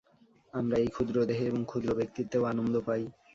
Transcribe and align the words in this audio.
আমরা 0.53 0.75
এই 0.77 0.89
ক্ষুদ্র 0.89 1.15
দেহে 1.29 1.45
এবং 1.45 1.61
ক্ষুদ্র 1.65 1.89
ব্যক্তিত্বেও 1.99 2.43
আনন্দ 2.43 2.75
পাই। 2.87 3.01